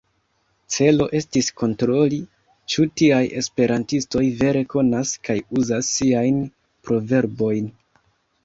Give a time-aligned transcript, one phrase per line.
[0.75, 2.17] Celo estis kontroli,
[2.73, 6.41] ĉu tiaj esperantistoj vere konas kaj uzas siajn
[6.89, 7.71] proverbojn.